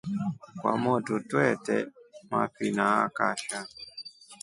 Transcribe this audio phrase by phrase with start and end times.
[0.59, 1.75] Kwamotru twete
[2.29, 3.59] mafina akasha.